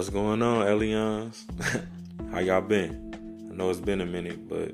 [0.00, 1.44] What's going on, Ellie-Ons?
[2.32, 3.50] How y'all been?
[3.52, 4.72] I know it's been a minute, but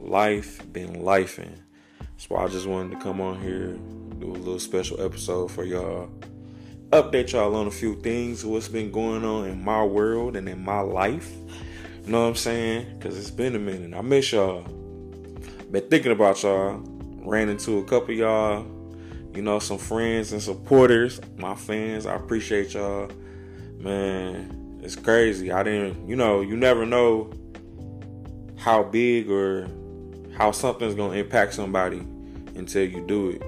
[0.00, 1.60] life been lifing.
[2.26, 3.78] Why I just wanted to come on here,
[4.18, 6.10] do a little special episode for y'all.
[6.90, 10.64] Update y'all on a few things, what's been going on in my world and in
[10.64, 11.30] my life.
[12.04, 12.98] You know what I'm saying?
[12.98, 13.96] Because it's been a minute.
[13.96, 14.62] I miss y'all.
[15.70, 16.82] Been thinking about y'all.
[17.24, 18.66] Ran into a couple y'all,
[19.36, 22.06] you know, some friends and supporters, my fans.
[22.06, 23.08] I appreciate y'all
[23.82, 25.50] man, it's crazy.
[25.50, 27.32] I didn't, you know, you never know
[28.56, 29.68] how big or
[30.36, 31.98] how something's gonna impact somebody
[32.54, 33.42] until you do it.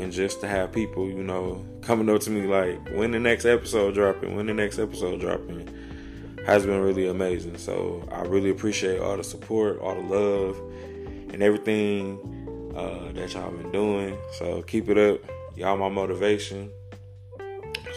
[0.00, 3.44] And just to have people, you know, coming up to me like, when the next
[3.44, 5.68] episode dropping, when the next episode dropping,
[6.46, 7.58] has been really amazing.
[7.58, 10.58] So I really appreciate all the support, all the love,
[11.32, 14.16] and everything uh, that y'all been doing.
[14.38, 15.20] So keep it up.
[15.56, 16.70] Y'all my motivation.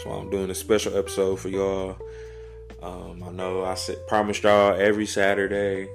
[0.06, 1.98] So I'm doing a special episode for y'all.
[2.84, 5.90] Um, I know I said, promised y'all every Saturday.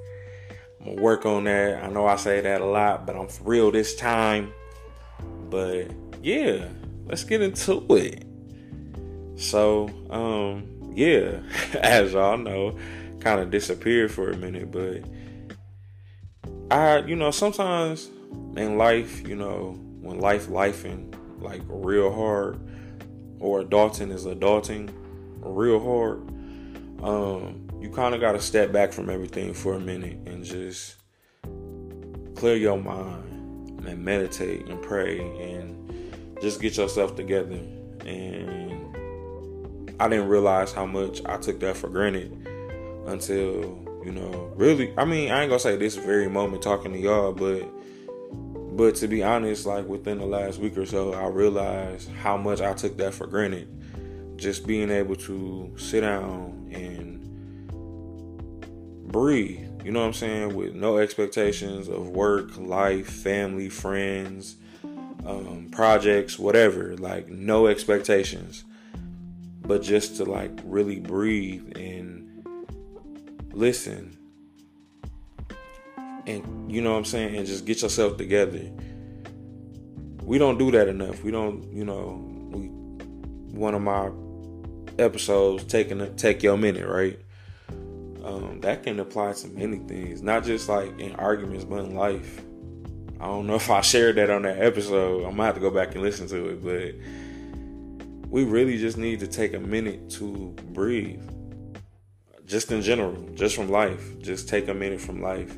[0.80, 1.84] I'm gonna work on that.
[1.84, 4.52] I know I say that a lot, but I'm for real this time.
[5.48, 6.66] But yeah,
[7.06, 8.24] let's get into it.
[9.36, 11.38] So, um, yeah,
[11.80, 12.76] as y'all know,
[13.20, 15.04] kind of disappeared for a minute, but
[16.72, 18.10] I, you know, sometimes
[18.56, 22.58] in life, you know, when life lifing like real hard,
[23.40, 24.92] or adulting is adulting
[25.40, 26.18] real hard,
[27.02, 30.96] um, you kind of got to step back from everything for a minute and just
[32.36, 37.58] clear your mind and meditate and pray and just get yourself together.
[38.04, 38.96] And
[39.98, 42.32] I didn't realize how much I took that for granted
[43.06, 46.98] until, you know, really, I mean, I ain't gonna say this very moment talking to
[46.98, 47.68] y'all, but
[48.80, 52.62] but to be honest, like within the last week or so, I realized how much
[52.62, 53.68] I took that for granted.
[54.36, 57.20] Just being able to sit down and
[59.12, 64.56] breathe, you know what I'm saying, with no expectations of work, life, family, friends,
[65.26, 66.96] um, projects, whatever.
[66.96, 68.64] Like no expectations,
[69.60, 72.46] but just to like really breathe and
[73.52, 74.16] listen
[76.30, 78.70] and you know what I'm saying, and just get yourself together.
[80.22, 81.22] We don't do that enough.
[81.24, 82.68] We don't, you know, we
[83.56, 84.10] one of my
[84.98, 87.18] episodes taking a, take your minute, right?
[88.24, 92.40] Um, that can apply to many things, not just like in arguments, but in life.
[93.18, 95.24] I don't know if I shared that on that episode.
[95.24, 99.20] I'm gonna have to go back and listen to it, but we really just need
[99.20, 101.22] to take a minute to breathe.
[102.46, 104.18] Just in general, just from life.
[104.20, 105.56] Just take a minute from life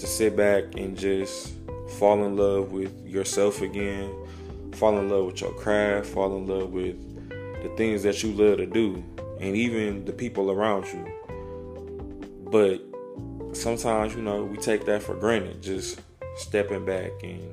[0.00, 1.52] to sit back and just
[1.98, 4.10] fall in love with yourself again,
[4.72, 6.96] fall in love with your craft, fall in love with
[7.62, 9.04] the things that you love to do,
[9.40, 11.06] and even the people around you.
[12.50, 12.82] But
[13.54, 16.00] sometimes, you know, we take that for granted, just
[16.36, 17.52] stepping back and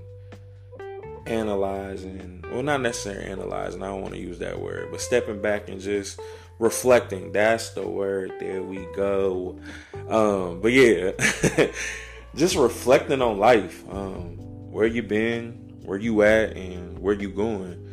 [1.25, 2.45] analyzing.
[2.49, 5.81] Well, not necessarily analyzing, I don't want to use that word, but stepping back and
[5.81, 6.19] just
[6.59, 7.33] reflecting.
[7.33, 8.31] That's the word.
[8.39, 9.59] There we go.
[10.07, 11.11] Um, but yeah.
[12.37, 14.37] just reflecting on life, um,
[14.71, 15.51] where you been,
[15.83, 17.83] where you at, and where you going.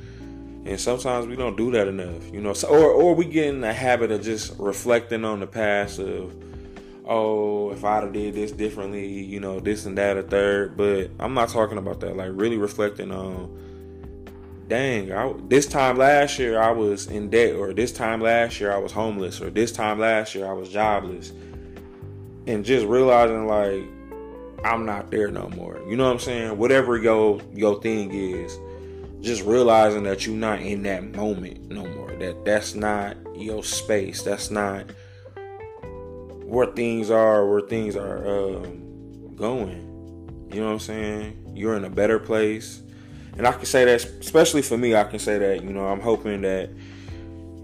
[0.67, 2.53] And sometimes we don't do that enough, you know.
[2.53, 6.35] So, or or we get in the habit of just reflecting on the past of,
[7.05, 10.77] oh, if I'd have did this differently, you know, this and that, a third.
[10.77, 12.17] But I'm not talking about that.
[12.17, 17.75] Like really reflecting on, dang, I, this time last year I was in debt, or
[17.75, 21.33] this time last year I was homeless, or this time last year I was jobless,
[22.47, 23.85] and just realizing like
[24.65, 25.79] I'm not there no more.
[25.87, 26.57] You know what I'm saying?
[26.57, 28.59] Whatever your your thing is,
[29.21, 32.11] just realizing that you're not in that moment no more.
[32.17, 34.23] That that's not your space.
[34.23, 34.87] That's not
[36.45, 37.47] where things are.
[37.47, 40.49] Where things are um, going.
[40.51, 41.53] You know what I'm saying?
[41.55, 42.81] You're in a better place,
[43.37, 45.63] and I can say that, especially for me, I can say that.
[45.63, 46.71] You know, I'm hoping that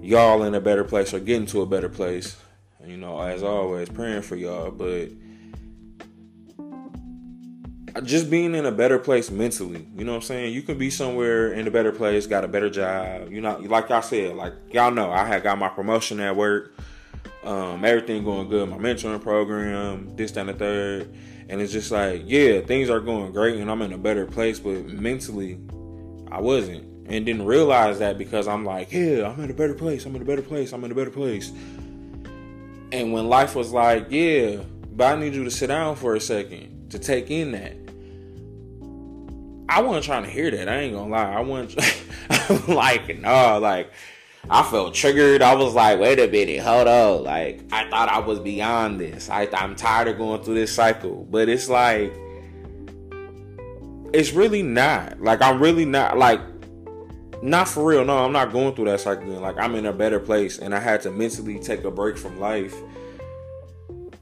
[0.03, 2.37] y'all in a better place or getting to a better place.
[2.85, 5.11] You know, as always, praying for y'all, but
[8.03, 9.87] just being in a better place mentally.
[9.97, 10.55] You know what I'm saying?
[10.55, 13.31] You can be somewhere in a better place, got a better job.
[13.31, 16.75] You know, like I said, like y'all know, I had got my promotion at work.
[17.45, 18.69] Um, everything going good.
[18.69, 21.15] My mentoring program, this, that, and the third.
[21.49, 24.61] And it's just like, yeah, things are going great and I'm in a better place,
[24.61, 25.59] but mentally,
[26.31, 26.85] I wasn't.
[27.07, 30.07] And didn't realize that because I'm like, yeah, I'm in a better place.
[30.07, 30.73] I'm in a better place.
[30.73, 31.51] I'm in a better place.
[32.93, 34.59] And when life was like, yeah,
[34.93, 37.75] but I need you to sit down for a second to take in that.
[39.69, 40.69] I wasn't trying to hear that.
[40.69, 41.33] I ain't gonna lie.
[41.33, 43.93] I wasn't like no, like
[44.49, 45.43] I felt triggered.
[45.43, 47.25] I was like, wait a minute, hold on.
[47.25, 49.29] Like, I thought I was beyond this.
[49.29, 51.27] I, I'm tired of going through this cycle.
[51.31, 52.13] But it's like,
[54.13, 55.21] it's really not.
[55.21, 56.41] Like, I'm really not, like,
[57.43, 58.05] not for real.
[58.05, 59.29] No, I'm not going through that cycle.
[59.29, 60.59] Like, I'm in a better place.
[60.59, 62.75] And I had to mentally take a break from life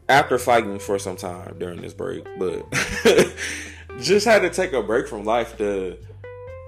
[0.09, 2.27] after fighting for some time during this break.
[2.39, 2.67] But
[4.01, 5.99] just had to take a break from life to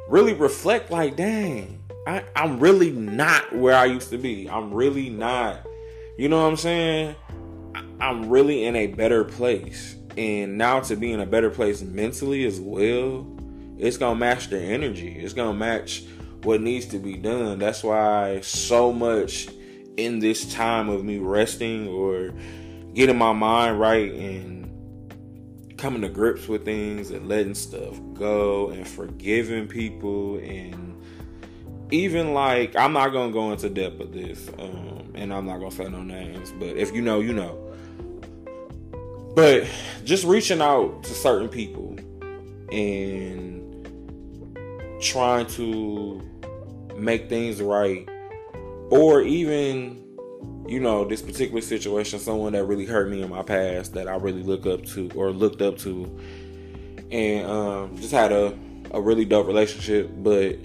[0.08, 4.48] really reflect, like, dang I, I'm really not where I used to be.
[4.48, 5.66] I'm really not,
[6.16, 7.14] you know what I'm saying?
[8.00, 9.96] I'm really in a better place.
[10.16, 13.26] And now to be in a better place mentally as well,
[13.78, 15.18] it's gonna match the energy.
[15.18, 16.04] It's gonna match
[16.42, 17.58] what needs to be done.
[17.58, 19.48] That's why so much
[19.96, 22.32] in this time of me resting or
[22.94, 28.86] getting my mind right and coming to grips with things and letting stuff go and
[28.86, 30.90] forgiving people and
[31.90, 35.70] even like I'm not gonna go into depth with this, um, and I'm not gonna
[35.70, 37.66] say no names, but if you know, you know.
[39.34, 39.68] But
[40.04, 41.96] just reaching out to certain people
[42.72, 43.58] and
[45.00, 46.20] trying to
[46.96, 48.08] make things right,
[48.90, 50.09] or even
[50.70, 54.14] you know this particular situation, someone that really hurt me in my past that I
[54.14, 56.20] really look up to or looked up to,
[57.10, 58.56] and um, just had a
[58.92, 60.56] a really dope relationship, but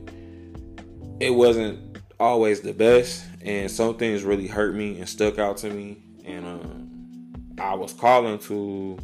[1.19, 5.71] it wasn't always the best, and some things really hurt me and stuck out to
[5.71, 5.97] me.
[6.23, 8.99] And um, I was calling to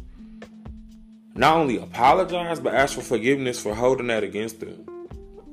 [1.34, 4.86] not only apologize but ask for forgiveness for holding that against them.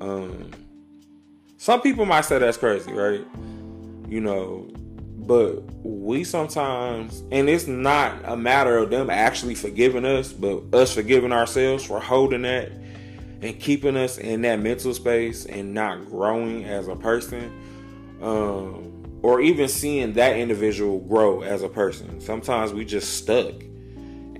[0.00, 0.50] Um,
[1.56, 3.26] some people might say that's crazy, right?
[4.08, 4.68] You know,
[5.30, 10.92] but we sometimes, and it's not a matter of them actually forgiving us, but us
[10.92, 12.72] forgiving ourselves for holding that
[13.40, 17.52] and keeping us in that mental space and not growing as a person
[18.20, 22.20] um, or even seeing that individual grow as a person.
[22.20, 23.54] Sometimes we just stuck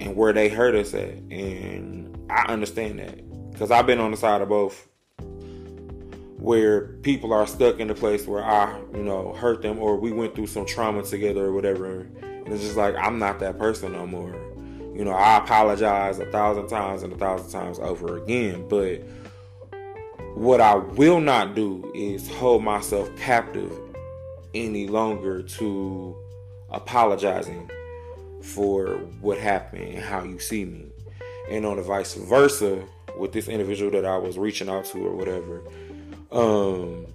[0.00, 3.20] and where they hurt us at and i understand that
[3.52, 4.88] because i've been on the side of both
[6.40, 10.10] where people are stuck in a place where i you know hurt them or we
[10.10, 12.00] went through some trauma together or whatever.
[12.22, 14.34] And it's just like i'm not that person no more.
[14.94, 19.02] You know, I apologize a thousand times and a thousand times over again, but
[20.34, 23.72] what I will not do is hold myself captive
[24.52, 26.16] any longer to
[26.70, 27.70] apologizing
[28.42, 30.86] for what happened and how you see me.
[31.50, 32.84] And on the vice versa,
[33.16, 35.62] with this individual that I was reaching out to or whatever,
[36.32, 37.06] um,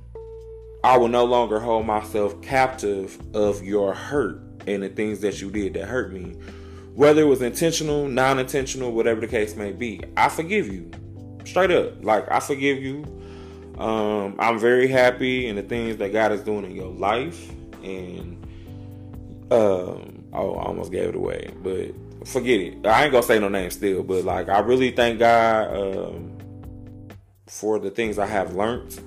[0.84, 5.50] I will no longer hold myself captive of your hurt and the things that you
[5.50, 6.36] did that hurt me
[6.96, 10.90] whether it was intentional, non intentional, whatever the case may be, I forgive you.
[11.44, 12.04] Straight up.
[12.04, 13.04] Like, I forgive you.
[13.78, 17.52] Um, I'm very happy in the things that God is doing in your life.
[17.84, 18.42] And,
[19.52, 21.54] um, oh, I almost gave it away.
[21.62, 21.94] But
[22.26, 22.88] forget it.
[22.88, 24.02] I ain't gonna say no name still.
[24.02, 26.35] But, like, I really thank God um,
[27.48, 29.00] for the things I have learned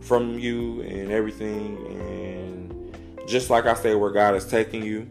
[0.00, 1.76] from you and everything.
[2.00, 5.08] And just like I say, where God is taking you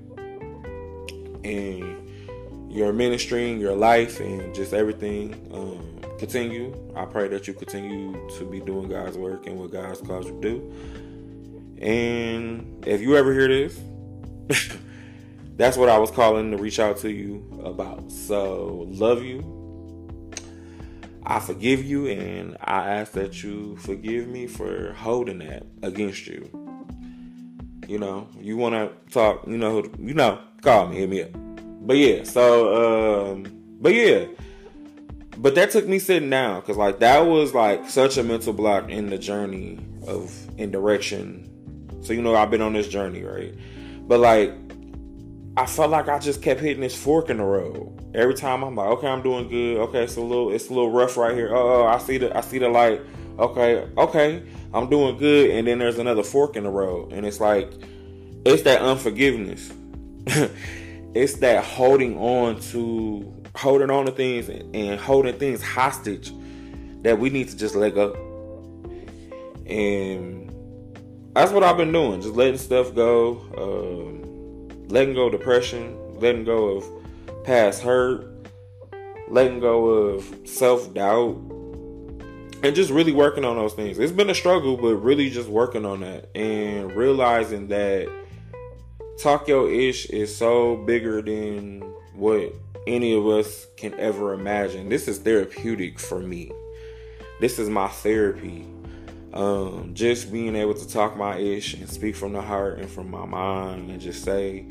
[1.44, 1.96] and
[2.76, 5.34] your ministry, and your life, and just everything.
[5.54, 6.76] Um, continue.
[6.94, 10.32] I pray that you continue to be doing God's work and what God's called you
[10.32, 10.74] to do.
[11.82, 13.80] And if you ever hear this,
[15.56, 18.12] that's what I was calling to reach out to you about.
[18.12, 19.55] So, love you.
[21.28, 26.50] I forgive you, and I ask that you forgive me for holding that against you.
[27.88, 31.30] You know, you want to talk, you know, you know, call me, hit me up.
[31.82, 33.46] But yeah, so um,
[33.80, 34.26] but yeah,
[35.38, 38.90] but that took me sitting down because like that was like such a mental block
[38.90, 41.50] in the journey of in direction.
[42.02, 43.54] So you know I've been on this journey, right?
[44.08, 44.52] But like
[45.58, 48.12] I felt like I just kept hitting this fork in the road.
[48.14, 49.78] Every time I'm like, okay, I'm doing good.
[49.78, 51.56] Okay, it's a little, it's a little rough right here.
[51.56, 53.02] Oh, I see the, I see the light.
[53.40, 54.44] Okay, okay,
[54.74, 55.52] I'm doing good.
[55.52, 57.72] And then there's another fork in the road, and it's like,
[58.46, 59.72] it's that unforgiveness.
[61.16, 66.34] it's that holding on to holding on to things and, holding things hostage
[67.04, 68.14] that we need to just let go.
[69.66, 70.52] And
[71.34, 74.25] that's what I've been doing, just letting stuff go, um,
[74.88, 78.28] letting go of depression, letting go of past hurt,
[79.28, 81.36] letting go of self doubt,
[82.64, 84.00] and just really working on those things.
[84.00, 88.10] It's been a struggle, but really just working on that and realizing that
[89.22, 91.82] Talk Your Ish is so bigger than
[92.14, 92.54] what
[92.88, 94.90] any of us can ever imagine.
[94.90, 96.52] This is therapeutic for me.
[97.40, 98.66] This is my therapy.
[99.36, 103.12] Um, just being able to talk my ish and speak from the heart and from
[103.12, 104.66] my mind and just say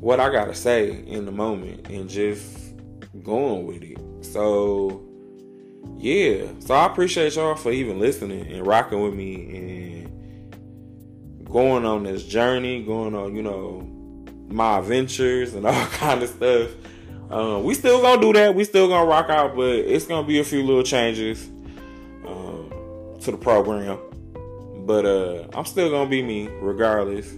[0.00, 2.74] what I gotta say in the moment and just
[3.22, 3.98] going with it.
[4.24, 5.02] So
[5.98, 12.04] yeah, so I appreciate y'all for even listening and rocking with me and going on
[12.04, 13.86] this journey, going on, you know,
[14.48, 16.70] my adventures and all kind of stuff.
[17.30, 18.54] Um, we still gonna do that.
[18.54, 21.51] We still gonna rock out, but it's gonna be a few little changes
[23.24, 23.98] to the program.
[24.86, 27.32] But uh, I'm still gonna be me regardless.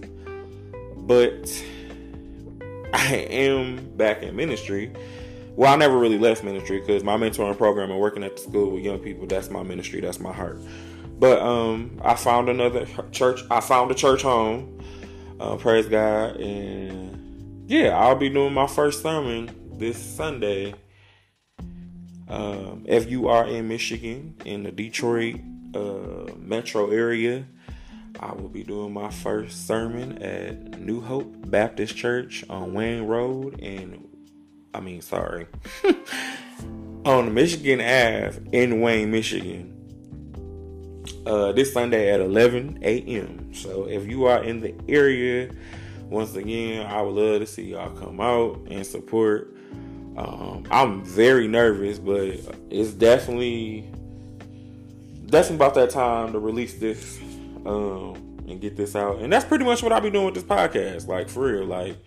[0.97, 1.63] But
[2.93, 4.91] I am back in ministry.
[5.55, 8.71] Well, I never really left ministry because my mentoring program and working at the school
[8.71, 10.59] with young people, that's my ministry, that's my heart.
[11.17, 13.41] But um, I found another church.
[13.49, 14.83] I found a church home.
[15.39, 16.37] Uh, praise God.
[16.37, 20.73] And yeah, I'll be doing my first sermon this Sunday.
[22.27, 25.35] Um, if you are in Michigan, in the Detroit
[25.75, 27.45] uh, metro area,
[28.19, 33.59] I will be doing my first sermon at New Hope Baptist Church on Wayne Road
[33.59, 34.07] in,
[34.73, 35.47] I mean, sorry,
[37.05, 39.73] on Michigan Ave in Wayne, Michigan.
[41.25, 43.53] Uh, this Sunday at 11 a.m.
[43.53, 45.51] So if you are in the area,
[46.03, 49.55] once again, I would love to see y'all come out and support.
[50.17, 52.39] Um, I'm very nervous, but
[52.69, 53.89] it's definitely
[55.35, 57.19] definitely about that time to release this
[57.65, 58.15] um,
[58.47, 59.19] and get this out.
[59.19, 61.07] And that's pretty much what I be doing with this podcast.
[61.07, 61.97] Like for real, like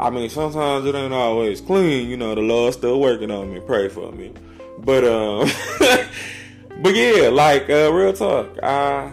[0.00, 2.08] I mean, sometimes it ain't always clean.
[2.08, 3.60] You know, the Lord's still working on me.
[3.60, 4.32] Pray for me.
[4.78, 5.48] But um,
[6.82, 8.58] but yeah, like uh, real talk.
[8.64, 9.12] I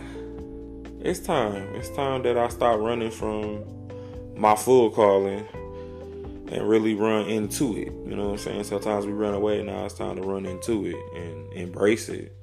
[1.02, 1.76] it's time.
[1.76, 3.64] It's time that I stop running from
[4.36, 5.48] my full calling
[6.52, 7.94] and really run into it.
[8.08, 8.64] You know what I'm saying?
[8.64, 12.36] Sometimes we run away, now it's time to run into it and embrace it.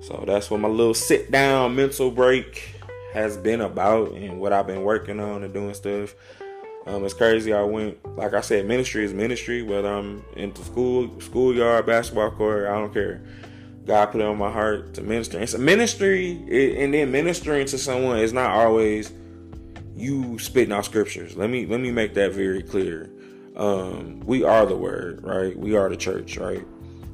[0.00, 2.74] So that's what my little sit down mental break
[3.12, 6.14] has been about and what I've been working on and doing stuff.
[6.86, 7.52] Um, it's crazy.
[7.52, 9.62] I went, like I said, ministry is ministry.
[9.62, 13.22] Whether I'm into school, schoolyard, basketball court, I don't care.
[13.84, 15.40] God put it on my heart to minister.
[15.40, 16.32] It's a ministry,
[16.82, 19.12] and then ministering to someone is not always
[19.96, 21.36] you spitting out scriptures.
[21.36, 23.10] Let me let me make that very clear.
[23.56, 25.58] Um, we are the word, right?
[25.58, 26.64] We are the church, right?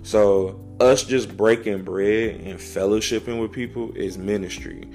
[0.04, 4.87] So us just breaking bread and fellowshipping with people is ministry.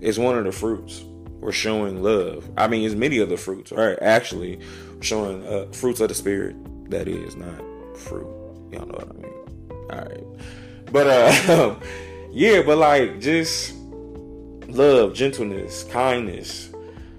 [0.00, 1.02] It's one of the fruits.
[1.40, 2.48] We're showing love.
[2.56, 3.98] I mean, it's many of the fruits, right?
[4.00, 4.60] Actually,
[5.00, 6.54] showing uh, fruits of the spirit.
[6.90, 7.60] That is not
[7.96, 8.28] fruit.
[8.70, 9.32] Y'all know what I mean.
[9.90, 10.24] All right,
[10.92, 11.74] but uh,
[12.30, 13.74] yeah, but like just
[14.68, 16.70] love, gentleness, kindness,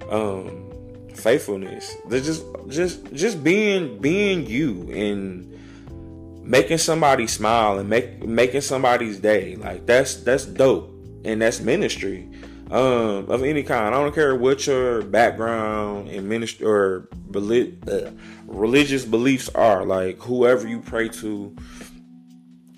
[0.09, 0.71] um,
[1.13, 1.93] faithfulness.
[2.07, 5.52] They're just just just being being you and
[6.43, 9.55] making somebody smile and make making somebody's day.
[9.55, 10.89] Like that's that's dope.
[11.25, 12.29] And that's ministry.
[12.71, 13.93] Um, of any kind.
[13.93, 18.09] I don't care what your background and ministry or uh,
[18.47, 19.85] religious beliefs are.
[19.85, 21.55] Like whoever you pray to,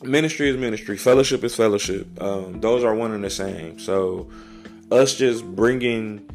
[0.03, 2.21] ministry is ministry, fellowship is fellowship.
[2.21, 3.79] Um, those are one and the same.
[3.79, 4.29] So
[4.91, 6.29] us just bringing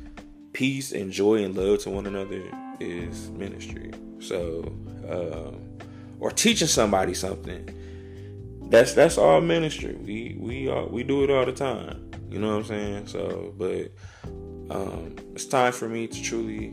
[0.52, 2.42] peace and joy and love to one another
[2.80, 3.92] is ministry.
[4.20, 4.64] So,
[5.08, 5.69] um,
[6.20, 7.68] or teaching somebody something,
[8.70, 9.94] that's that's all ministry.
[9.94, 12.10] We we are, we do it all the time.
[12.28, 13.06] You know what I'm saying?
[13.08, 13.90] So, but
[14.74, 16.72] um, it's time for me to truly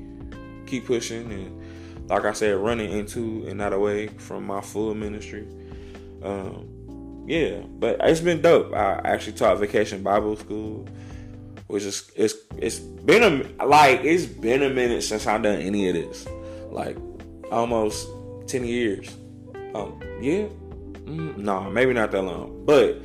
[0.67, 5.47] keep pushing and, like I said, running into and not away from my full ministry.
[6.21, 8.73] Um, yeah, but it's been dope.
[8.73, 10.87] I actually taught Vacation Bible School
[11.67, 15.89] which is it's it's been a like it's been a minute since I've done any
[15.89, 16.25] of this,
[16.71, 16.97] like
[17.51, 18.07] almost
[18.47, 19.15] ten years.
[19.75, 20.47] Um, yeah,
[21.05, 23.01] mm, no, nah, maybe not that long, but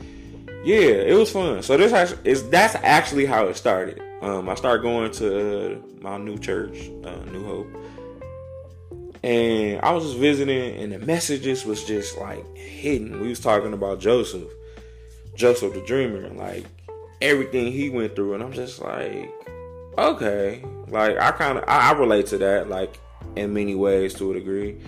[0.64, 1.62] yeah, it was fun.
[1.62, 4.00] So this is that's actually how it started.
[4.22, 7.66] Um, I started going to uh, my new church, uh, New Hope,
[9.24, 13.20] and I was just visiting, and the messages was just like hidden.
[13.20, 14.48] We was talking about Joseph,
[15.34, 16.64] Joseph the dreamer, like
[17.20, 19.32] everything he went through, and I'm just like,
[19.98, 22.98] okay, like I kind of I, I, relate to that, like
[23.36, 24.78] in many ways to a degree,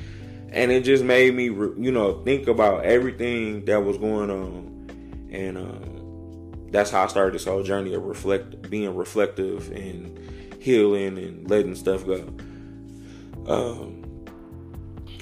[0.55, 5.59] and it just made me, you know, think about everything that was going on, and
[5.59, 10.19] um, that's how I started this whole journey of reflect, being reflective and
[10.63, 12.21] healing and letting stuff go.
[13.47, 14.05] Um,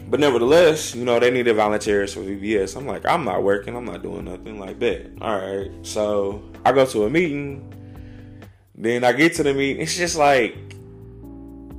[0.09, 2.77] but nevertheless, you know, they needed volunteers for VBS.
[2.77, 3.75] I'm like, I'm not working.
[3.75, 5.11] I'm not doing nothing like that.
[5.23, 5.71] All right.
[5.81, 7.73] So I go to a meeting.
[8.75, 9.83] Then I get to the meeting.
[9.83, 10.55] It's just like,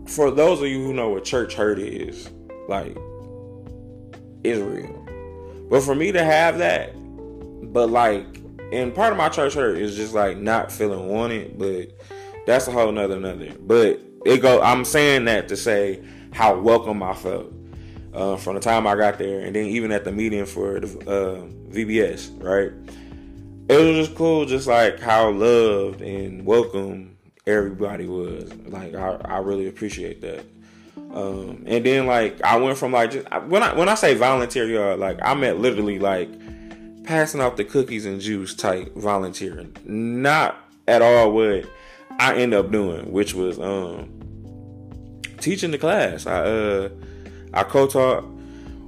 [0.08, 2.30] for those of you who know what church hurt is,
[2.68, 2.98] like,
[4.44, 5.00] it's real.
[5.70, 6.94] But for me to have that,
[7.74, 11.90] but like and part of my church hurt is just like not feeling wanted, but
[12.48, 13.54] that's a whole nother another.
[13.60, 14.62] But it go.
[14.62, 17.54] I'm saying that to say how welcome I felt
[18.14, 20.88] uh, from the time I got there, and then even at the meeting for the
[21.02, 22.72] uh, VBS, right?
[23.70, 28.52] It was just cool, just like how loved and welcome everybody was.
[28.66, 30.46] Like I, I really appreciate that.
[30.96, 34.96] Um, and then like I went from like just when I when I say volunteer,
[34.96, 36.30] like I meant literally like
[37.04, 40.58] passing out the cookies and juice type volunteering, not
[40.88, 41.66] at all what
[42.20, 44.10] I end up doing, which was um
[45.40, 46.26] teaching the class.
[46.26, 46.90] I uh
[47.54, 48.26] I co-taught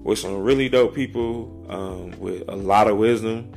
[0.04, 3.52] with some really dope people um, with a lot of wisdom,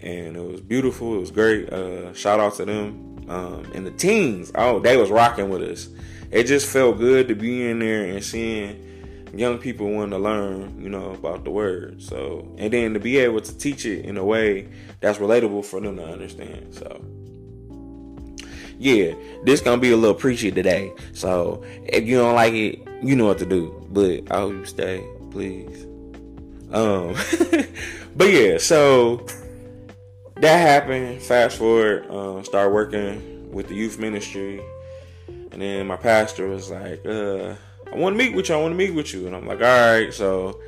[0.00, 1.16] and it was beautiful.
[1.16, 1.72] It was great.
[1.72, 4.52] Uh, shout out to them um, and the teens.
[4.54, 5.88] Oh, they was rocking with us.
[6.34, 10.82] It just felt good to be in there and seeing young people wanting to learn,
[10.82, 12.02] you know, about the word.
[12.02, 14.66] So, and then to be able to teach it in a way
[15.00, 16.74] that's relatable for them to understand.
[16.74, 17.04] So,
[18.80, 19.14] yeah,
[19.44, 20.92] this gonna be a little preachy today.
[21.12, 23.86] So, if you don't like it, you know what to do.
[23.90, 25.84] But I hope you stay, please.
[26.72, 27.14] Um,
[28.16, 29.24] but yeah, so
[30.40, 31.22] that happened.
[31.22, 34.60] Fast forward, uh, start working with the youth ministry,
[35.54, 37.54] and then my pastor was like, uh,
[37.90, 38.56] "I want to meet with you.
[38.56, 40.60] I want to meet with you." And I'm like, "All right." So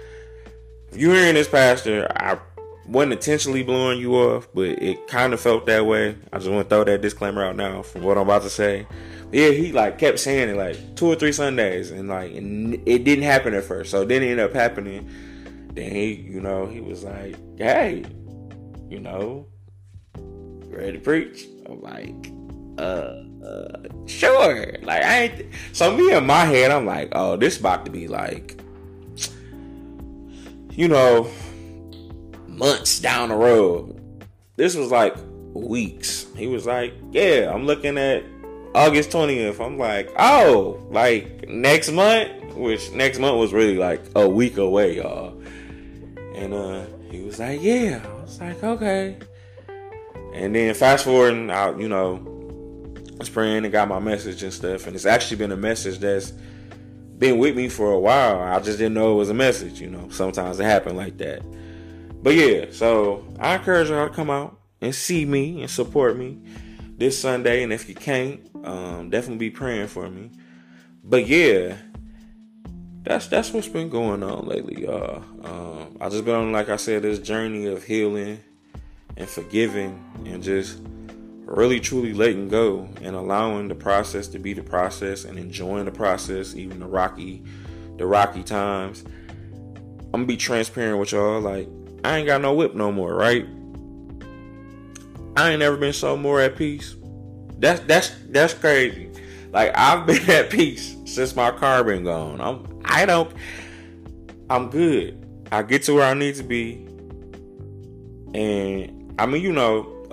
[0.93, 2.39] if you're hearing this, pastor, I
[2.87, 6.17] wasn't intentionally blowing you off, but it kind of felt that way.
[6.33, 8.87] I just want to throw that disclaimer out now from what I'm about to say.
[9.25, 12.75] But yeah, he like kept saying it like two or three Sundays, and like and
[12.87, 13.91] it didn't happen at first.
[13.91, 15.11] So then it ended up happening.
[15.75, 18.05] Then he, you know, he was like, "Hey,
[18.89, 19.49] you know,
[20.69, 22.31] ready to preach?" I'm like,
[22.79, 23.23] "Uh."
[24.07, 24.77] Sure.
[24.83, 25.47] Like I ain't.
[25.73, 28.61] So me in my head, I'm like, oh, this about to be like,
[30.71, 31.29] you know,
[32.47, 34.01] months down the road.
[34.57, 35.17] This was like
[35.53, 36.27] weeks.
[36.37, 38.23] He was like, yeah, I'm looking at
[38.75, 39.65] August 20th.
[39.65, 44.97] I'm like, oh, like next month, which next month was really like a week away,
[44.97, 45.41] y'all.
[46.35, 48.03] And uh, he was like, yeah.
[48.05, 49.17] I was like, okay.
[50.33, 52.36] And then fast forwarding out, you know,
[53.19, 54.87] was praying and got my message and stuff.
[54.87, 56.33] And it's actually been a message that's
[57.19, 58.41] been with me for a while.
[58.41, 60.09] I just didn't know it was a message, you know.
[60.11, 61.43] Sometimes it happened like that.
[62.23, 66.39] But yeah, so I encourage y'all to come out and see me and support me
[66.99, 67.63] this Sunday.
[67.63, 70.31] And if you can't, um, definitely be praying for me.
[71.05, 71.77] But yeah,
[73.03, 75.23] that's that's what's been going on lately, y'all.
[75.45, 78.41] Um, I just been on, like I said, this journey of healing
[79.17, 80.81] and forgiving and just
[81.47, 85.93] really truly letting go and allowing the process to be the process and enjoying the
[85.93, 87.43] process, even the rocky,
[87.97, 89.05] the rocky times.
[90.13, 91.41] I'm gonna be transparent with y'all.
[91.41, 91.69] Like,
[92.05, 93.47] I ain't got no whip no more, right?
[95.37, 96.97] I ain't never been so more at peace.
[97.59, 99.11] That's that's that's crazy.
[99.53, 102.41] Like I've been at peace since my car been gone.
[102.41, 103.33] I'm I don't
[104.51, 105.23] I'm good.
[105.53, 106.87] I get to where I need to be.
[108.35, 110.07] And I mean, you know,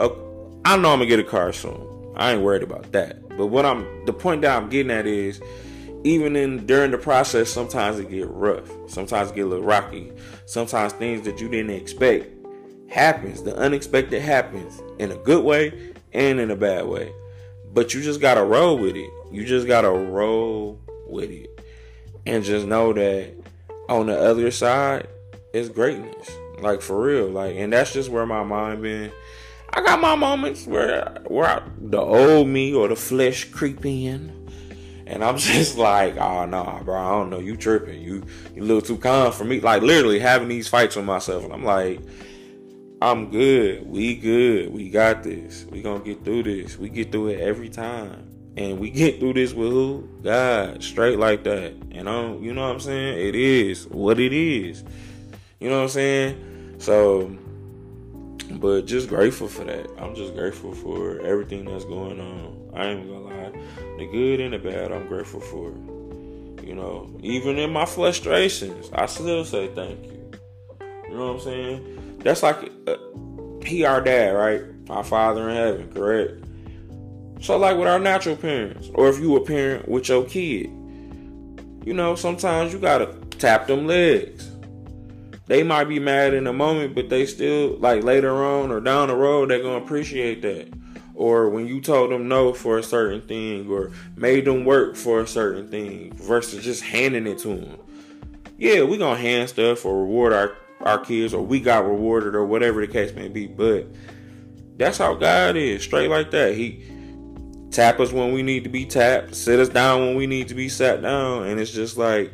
[0.66, 2.14] I know I'm gonna get a car soon.
[2.16, 3.28] I ain't worried about that.
[3.38, 5.42] But what I'm the point that I'm getting at is
[6.06, 8.70] even in during the process, sometimes it get rough.
[8.88, 10.12] Sometimes it get a little rocky.
[10.46, 12.28] Sometimes things that you didn't expect
[12.90, 13.44] happens.
[13.44, 17.12] The unexpected happens in a good way and in a bad way.
[17.74, 19.10] But you just gotta roll with it.
[19.32, 21.50] You just gotta roll with it.
[22.26, 23.34] And just know that
[23.90, 25.08] on the other side
[25.54, 26.32] is greatness.
[26.60, 27.28] Like for real.
[27.28, 29.12] Like and that's just where my mind been
[29.76, 34.32] I got my moments where where I, the old me or the flesh creep in,
[35.08, 38.24] and I'm just like, ah, oh no, bro, I don't know, you tripping, you
[38.56, 39.60] you a little too calm for me.
[39.60, 42.02] Like literally having these fights with myself, and I'm like,
[43.02, 46.78] I'm good, we good, we got this, we gonna get through this.
[46.78, 50.08] We get through it every time, and we get through this with who?
[50.22, 51.74] God, straight like that.
[51.92, 53.28] And I'm, you know what I'm saying?
[53.28, 54.84] It is what it is.
[55.60, 56.76] You know what I'm saying?
[56.78, 57.36] So
[58.60, 59.90] but just grateful for that.
[59.98, 62.72] I'm just grateful for everything that's going on.
[62.74, 63.52] I ain't gonna lie.
[63.98, 65.72] The good and the bad, I'm grateful for.
[66.66, 70.32] You know, even in my frustrations, I still say thank you.
[71.10, 72.20] You know what I'm saying?
[72.20, 72.96] That's like uh,
[73.66, 74.62] he our dad, right?
[74.90, 76.44] Our father in heaven, correct?
[77.42, 80.68] So like with our natural parents, or if you a parent with your kid,
[81.86, 84.53] you know, sometimes you gotta tap them legs
[85.54, 89.10] they might be mad in the moment, but they still like later on or down
[89.10, 90.68] the road they're gonna appreciate that.
[91.14, 95.22] Or when you told them no for a certain thing, or made them work for
[95.22, 97.78] a certain thing, versus just handing it to them.
[98.58, 102.48] Yeah, we gonna hand stuff or reward our our kids, or we got rewarded, or
[102.48, 103.46] whatever the case may be.
[103.46, 103.86] But
[104.78, 106.56] That's how God is, straight like that.
[106.56, 106.84] He
[107.70, 110.56] tap us when we need to be tapped, sit us down when we need to
[110.56, 112.34] be sat down, and it's just like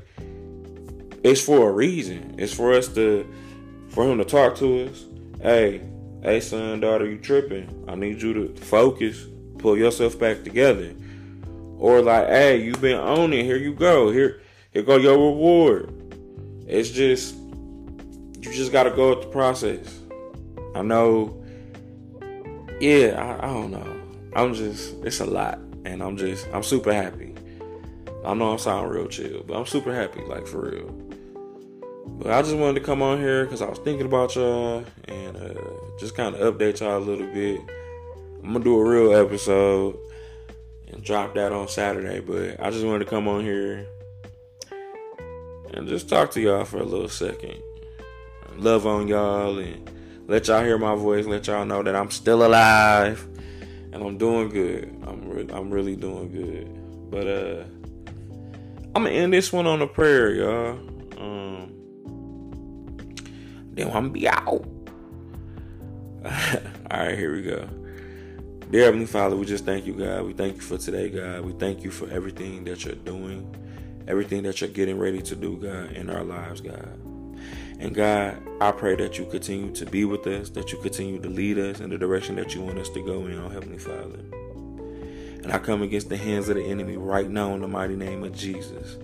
[1.23, 2.35] it's for a reason.
[2.37, 3.27] It's for us to
[3.89, 5.05] for him to talk to us.
[5.41, 5.81] Hey,
[6.21, 7.85] hey son, daughter, you tripping.
[7.87, 9.25] I need you to focus,
[9.57, 10.93] pull yourself back together.
[11.77, 14.11] Or like, hey, you've been on it, here you go.
[14.11, 15.93] Here here go your reward.
[16.67, 19.99] It's just you just gotta go with the process.
[20.75, 21.35] I know
[22.79, 24.01] yeah, I, I don't know.
[24.35, 25.59] I'm just it's a lot.
[25.85, 27.33] And I'm just I'm super happy.
[28.25, 31.08] I know I sound real chill, but I'm super happy, like for real.
[32.17, 35.37] But I just wanted to come on here because I was thinking about y'all and
[35.37, 35.53] uh,
[35.99, 37.61] just kind of update y'all a little bit.
[38.43, 39.97] I'm gonna do a real episode
[40.87, 43.85] and drop that on Saturday, but I just wanted to come on here
[45.73, 47.61] and just talk to y'all for a little second.
[48.57, 49.89] Love on y'all and
[50.27, 53.25] let y'all hear my voice, let y'all know that I'm still alive
[53.91, 54.93] and I'm doing good.
[55.07, 57.11] I'm re- I'm really doing good.
[57.11, 57.63] But uh
[58.95, 60.79] I'm gonna end this one on a prayer, y'all.
[61.17, 61.78] Um
[63.87, 64.65] I'm gonna be out.
[66.25, 67.67] All right, here we go.
[68.71, 70.25] Dear Heavenly Father, we just thank you, God.
[70.25, 71.41] We thank you for today, God.
[71.45, 73.55] We thank you for everything that you're doing,
[74.07, 76.99] everything that you're getting ready to do, God, in our lives, God.
[77.79, 81.29] And God, I pray that you continue to be with us, that you continue to
[81.29, 84.19] lead us in the direction that you want us to go in, oh Heavenly Father.
[85.43, 88.23] And I come against the hands of the enemy right now in the mighty name
[88.23, 88.97] of Jesus.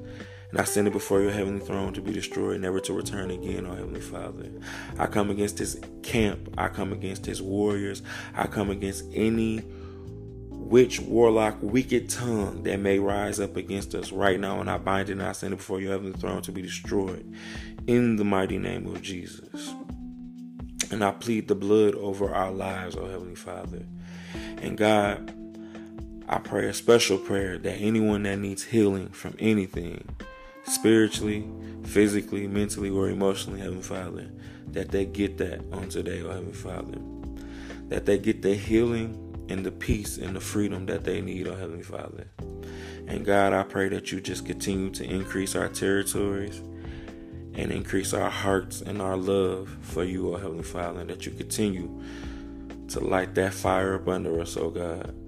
[0.56, 3.65] And I send it before your heavenly throne to be destroyed, never to return again,
[3.65, 4.50] oh Heavenly Father.
[4.98, 6.48] I come against this camp.
[6.58, 8.02] I come against his warriors.
[8.34, 9.65] I come against any
[10.52, 14.62] witch, warlock, wicked tongue that may rise up against us right now.
[14.62, 17.30] And I bind it and I send it before your heavenly throne to be destroyed
[17.86, 19.74] in the mighty name of Jesus.
[20.89, 23.86] And I plead the blood over our lives, oh Heavenly Father.
[24.62, 25.34] And God,
[26.30, 30.08] I pray a special prayer that anyone that needs healing from anything,
[30.67, 31.47] spiritually,
[31.84, 34.30] physically, mentally, or emotionally, Heavenly Father,
[34.67, 36.97] that they get that on today, oh Heavenly Father.
[37.89, 41.56] That they get the healing and the peace and the freedom that they need, oh
[41.56, 42.28] Heavenly Father.
[43.08, 46.62] And God, I pray that you just continue to increase our territories
[47.54, 51.32] and increase our hearts and our love for you, oh Heavenly Father, and that you
[51.32, 52.04] continue
[52.89, 55.24] to light that fire up under us, oh God.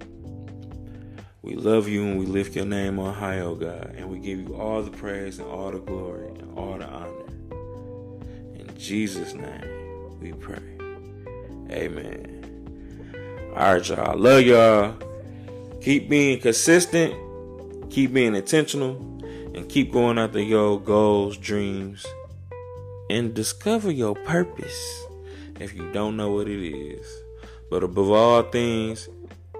[1.48, 4.38] We love you and we lift your name on high, oh God, and we give
[4.38, 7.24] you all the praise and all the glory and all the honor.
[8.54, 10.60] In Jesus' name we pray.
[11.70, 13.54] Amen.
[13.56, 14.18] All right, y'all.
[14.18, 14.94] Love y'all.
[15.80, 17.14] Keep being consistent,
[17.90, 18.96] keep being intentional,
[19.54, 22.04] and keep going after your goals, dreams,
[23.08, 25.02] and discover your purpose
[25.60, 27.06] if you don't know what it is.
[27.70, 29.08] But above all things,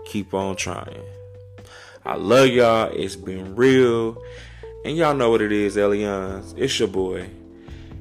[0.04, 1.02] keep on trying.
[2.08, 2.90] I love y'all.
[2.90, 4.16] It's been real.
[4.86, 6.54] And y'all know what it is, Ellie-Ons.
[6.56, 7.28] It's your boy.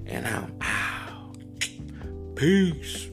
[0.06, 1.36] And I'm out.
[2.36, 3.07] Peace.